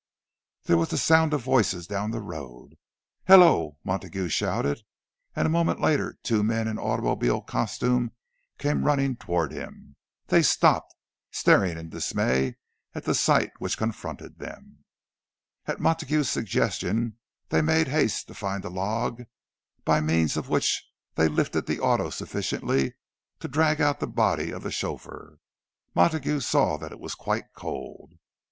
There 0.63 0.77
was 0.79 0.89
the 0.89 0.97
sound 0.97 1.31
of 1.31 1.43
voices 1.43 1.85
down 1.85 2.09
the 2.09 2.23
road. 2.23 2.71
"Hello!" 3.27 3.77
Montague 3.83 4.29
shouted; 4.29 4.81
and 5.35 5.45
a 5.45 5.47
moment 5.49 5.79
later 5.79 6.17
two 6.23 6.41
men 6.43 6.67
in 6.67 6.79
automobile 6.79 7.43
costume 7.43 8.11
came 8.57 8.83
running 8.83 9.15
toward 9.15 9.51
him. 9.51 9.95
They 10.25 10.41
stopped, 10.41 10.95
staring 11.29 11.77
in 11.77 11.89
dismay 11.89 12.55
at 12.95 13.03
the 13.03 13.13
sight 13.13 13.51
which 13.59 13.77
confronted 13.77 14.39
them. 14.39 14.85
At 15.67 15.79
Montague's 15.79 16.31
suggestion 16.31 17.19
they 17.49 17.61
made 17.61 17.87
haste 17.87 18.25
to 18.29 18.33
find 18.33 18.65
a 18.65 18.71
log 18.71 19.25
by 19.85 20.01
means 20.01 20.35
of 20.35 20.49
which 20.49 20.83
they 21.13 21.27
lifted 21.27 21.67
the 21.67 21.79
auto 21.79 22.09
sufficiently 22.09 22.95
to 23.39 23.47
drag 23.47 23.79
out 23.79 23.99
the 23.99 24.07
body 24.07 24.49
of 24.51 24.63
the 24.63 24.71
chauffeur. 24.71 25.37
Montague 25.93 26.39
saw 26.39 26.77
that 26.77 26.91
it 26.91 26.99
was 26.99 27.13
quite 27.13 27.53
cold. 27.55 28.13